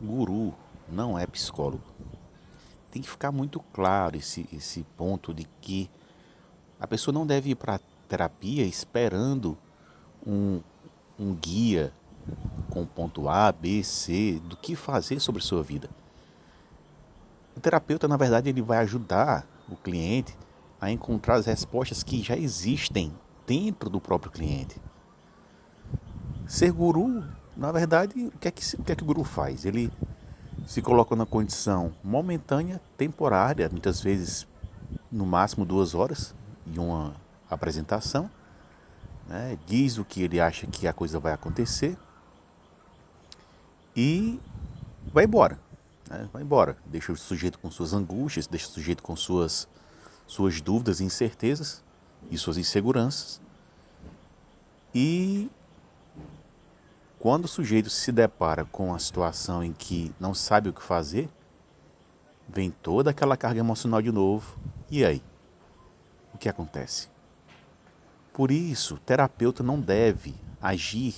Guru 0.00 0.54
não 0.88 1.18
é 1.18 1.26
psicólogo. 1.26 1.82
Tem 2.90 3.02
que 3.02 3.08
ficar 3.08 3.32
muito 3.32 3.60
claro 3.72 4.16
esse, 4.16 4.48
esse 4.52 4.84
ponto 4.96 5.34
de 5.34 5.44
que 5.60 5.90
a 6.80 6.86
pessoa 6.86 7.12
não 7.12 7.26
deve 7.26 7.50
ir 7.50 7.54
para 7.54 7.80
terapia 8.08 8.64
esperando 8.64 9.56
um, 10.26 10.60
um 11.18 11.34
guia 11.34 11.92
com 12.70 12.86
ponto 12.86 13.28
A, 13.28 13.50
B, 13.50 13.82
C, 13.82 14.40
do 14.44 14.56
que 14.56 14.76
fazer 14.76 15.20
sobre 15.20 15.42
sua 15.42 15.62
vida. 15.62 15.90
O 17.56 17.60
terapeuta, 17.60 18.06
na 18.06 18.16
verdade, 18.16 18.48
ele 18.48 18.62
vai 18.62 18.78
ajudar 18.78 19.46
o 19.68 19.76
cliente 19.76 20.36
a 20.80 20.90
encontrar 20.90 21.34
as 21.34 21.46
respostas 21.46 22.02
que 22.02 22.22
já 22.22 22.36
existem 22.36 23.12
dentro 23.46 23.90
do 23.90 24.00
próprio 24.00 24.30
cliente. 24.30 24.80
Ser 26.46 26.70
guru, 26.70 27.24
na 27.58 27.72
verdade, 27.72 28.26
o 28.26 28.38
que 28.38 28.46
é 28.46 28.50
que, 28.52 28.76
o, 28.76 28.84
que, 28.84 28.92
é 28.92 28.94
que 28.94 29.02
o 29.02 29.06
guru 29.06 29.24
faz? 29.24 29.64
Ele 29.64 29.90
se 30.64 30.80
coloca 30.80 31.16
na 31.16 31.26
condição 31.26 31.92
momentânea, 32.04 32.80
temporária, 32.96 33.68
muitas 33.68 34.00
vezes 34.00 34.46
no 35.10 35.26
máximo 35.26 35.66
duas 35.66 35.92
horas 35.92 36.36
de 36.64 36.78
uma 36.78 37.16
apresentação, 37.50 38.30
né? 39.26 39.58
diz 39.66 39.98
o 39.98 40.04
que 40.04 40.22
ele 40.22 40.38
acha 40.38 40.68
que 40.68 40.86
a 40.86 40.92
coisa 40.92 41.18
vai 41.18 41.32
acontecer 41.32 41.98
e 43.96 44.38
vai 45.12 45.24
embora. 45.24 45.58
Né? 46.08 46.28
Vai 46.32 46.42
embora. 46.42 46.76
Deixa 46.86 47.10
o 47.10 47.16
sujeito 47.16 47.58
com 47.58 47.72
suas 47.72 47.92
angústias, 47.92 48.46
deixa 48.46 48.68
o 48.68 48.70
sujeito 48.70 49.02
com 49.02 49.16
suas, 49.16 49.66
suas 50.28 50.60
dúvidas 50.60 51.00
incertezas 51.00 51.82
e 52.30 52.38
suas 52.38 52.56
inseguranças. 52.56 53.40
E 54.94 55.50
quando 57.18 57.46
o 57.46 57.48
sujeito 57.48 57.90
se 57.90 58.12
depara 58.12 58.64
com 58.64 58.94
a 58.94 58.98
situação 58.98 59.62
em 59.64 59.72
que 59.72 60.14
não 60.20 60.34
sabe 60.34 60.68
o 60.68 60.72
que 60.72 60.82
fazer, 60.82 61.28
vem 62.48 62.70
toda 62.70 63.10
aquela 63.10 63.36
carga 63.36 63.58
emocional 63.58 64.00
de 64.00 64.12
novo. 64.12 64.56
E 64.90 65.04
aí? 65.04 65.22
O 66.32 66.38
que 66.38 66.48
acontece? 66.48 67.08
Por 68.32 68.52
isso, 68.52 68.94
o 68.94 68.98
terapeuta 68.98 69.62
não 69.64 69.80
deve 69.80 70.34
agir 70.62 71.16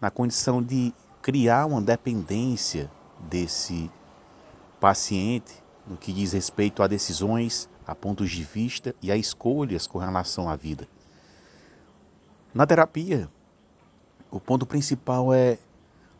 na 0.00 0.10
condição 0.10 0.62
de 0.62 0.94
criar 1.20 1.66
uma 1.66 1.82
dependência 1.82 2.90
desse 3.28 3.90
paciente 4.80 5.62
no 5.86 5.96
que 5.96 6.12
diz 6.12 6.32
respeito 6.32 6.82
a 6.82 6.86
decisões, 6.86 7.68
a 7.86 7.94
pontos 7.94 8.30
de 8.30 8.42
vista 8.42 8.94
e 9.02 9.12
a 9.12 9.16
escolhas 9.16 9.86
com 9.86 9.98
relação 9.98 10.48
à 10.48 10.56
vida. 10.56 10.88
Na 12.54 12.66
terapia, 12.66 13.28
o 14.30 14.38
ponto 14.38 14.66
principal 14.66 15.32
é 15.32 15.58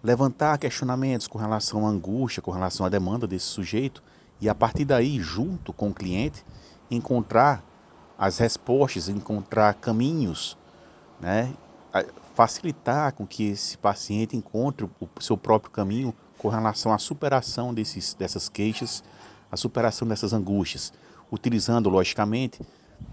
levantar 0.02 0.58
questionamentos 0.58 1.26
com 1.26 1.38
relação 1.38 1.86
à 1.86 1.90
angústia, 1.90 2.42
com 2.42 2.50
relação 2.50 2.86
à 2.86 2.88
demanda 2.88 3.26
desse 3.26 3.46
sujeito 3.46 4.02
e 4.40 4.48
a 4.48 4.54
partir 4.54 4.84
daí, 4.84 5.20
junto 5.20 5.72
com 5.72 5.90
o 5.90 5.94
cliente, 5.94 6.44
encontrar 6.90 7.62
as 8.16 8.38
respostas, 8.38 9.08
encontrar 9.08 9.74
caminhos, 9.74 10.56
né? 11.20 11.52
facilitar 12.34 13.12
com 13.12 13.26
que 13.26 13.48
esse 13.48 13.76
paciente 13.76 14.36
encontre 14.36 14.88
o 15.00 15.08
seu 15.20 15.36
próprio 15.36 15.72
caminho 15.72 16.14
com 16.38 16.48
relação 16.48 16.92
à 16.92 16.98
superação 16.98 17.74
desses, 17.74 18.14
dessas 18.14 18.48
queixas, 18.48 19.02
a 19.50 19.56
superação 19.56 20.06
dessas 20.06 20.32
angústias, 20.32 20.92
utilizando, 21.32 21.90
logicamente, 21.90 22.60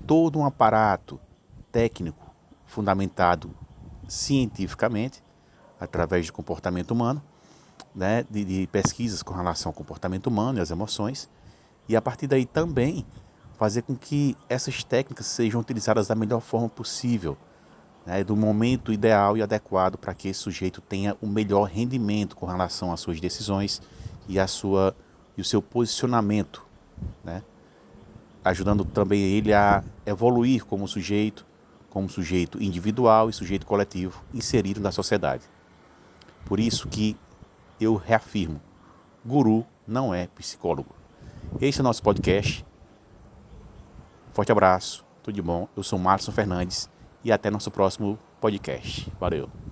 todo 0.05 0.37
um 0.37 0.45
aparato 0.45 1.19
técnico 1.71 2.23
fundamentado 2.65 3.49
cientificamente, 4.07 5.23
através 5.79 6.25
de 6.25 6.31
comportamento 6.31 6.91
humano, 6.91 7.21
né, 7.93 8.23
de, 8.29 8.43
de 8.43 8.67
pesquisas 8.67 9.23
com 9.23 9.33
relação 9.33 9.69
ao 9.69 9.73
comportamento 9.73 10.27
humano 10.27 10.59
e 10.59 10.61
às 10.61 10.71
emoções, 10.71 11.29
e 11.87 11.95
a 11.95 12.01
partir 12.01 12.27
daí 12.27 12.45
também 12.45 13.05
fazer 13.57 13.83
com 13.83 13.95
que 13.95 14.35
essas 14.49 14.83
técnicas 14.83 15.27
sejam 15.27 15.61
utilizadas 15.61 16.07
da 16.07 16.15
melhor 16.15 16.41
forma 16.41 16.67
possível, 16.67 17.37
né, 18.05 18.23
do 18.23 18.35
momento 18.35 18.91
ideal 18.91 19.37
e 19.37 19.41
adequado 19.41 19.97
para 19.97 20.13
que 20.13 20.27
esse 20.27 20.39
sujeito 20.39 20.81
tenha 20.81 21.15
o 21.21 21.27
melhor 21.27 21.63
rendimento 21.63 22.35
com 22.35 22.45
relação 22.45 22.91
às 22.91 22.99
suas 22.99 23.19
decisões 23.19 23.81
e, 24.27 24.39
a 24.39 24.47
sua, 24.47 24.95
e 25.37 25.41
o 25.41 25.45
seu 25.45 25.61
posicionamento, 25.61 26.65
né, 27.23 27.41
ajudando 28.43 28.83
também 28.85 29.21
ele 29.21 29.53
a 29.53 29.83
evoluir 30.05 30.65
como 30.65 30.87
sujeito, 30.87 31.45
como 31.95 32.09
sujeito 32.09 32.61
individual 32.61 33.29
e 33.29 33.33
sujeito 33.33 33.65
coletivo 33.65 34.21
inserido 34.33 34.81
na 34.81 34.91
sociedade. 34.91 35.45
Por 36.43 36.59
isso 36.59 36.89
que 36.89 37.15
eu 37.79 37.95
reafirmo, 37.95 38.59
guru 39.23 39.65
não 39.87 40.13
é 40.13 40.27
psicólogo. 40.27 40.93
Este 41.61 41.79
é 41.79 41.81
o 41.81 41.85
nosso 41.85 42.03
podcast. 42.03 42.65
Forte 44.33 44.51
abraço, 44.51 45.05
tudo 45.23 45.35
de 45.35 45.41
bom. 45.41 45.69
Eu 45.73 45.83
sou 45.83 45.97
Márcio 45.97 46.33
Fernandes 46.33 46.89
e 47.23 47.31
até 47.31 47.49
nosso 47.49 47.71
próximo 47.71 48.19
podcast. 48.41 49.09
Valeu! 49.17 49.64